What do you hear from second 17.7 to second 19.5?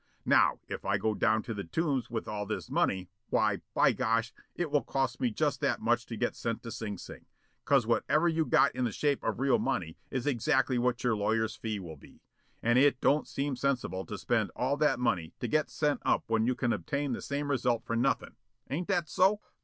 for nothin'. Ain't that so?"